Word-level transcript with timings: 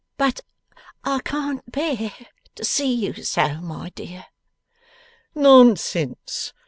'But 0.17 0.41
I 1.03 1.19
can't 1.19 1.71
bear 1.71 2.11
to 2.55 2.65
see 2.65 2.91
you 2.91 3.13
so, 3.21 3.61
my 3.61 3.89
dear.' 3.91 4.25
'Nonsense! 5.35 6.53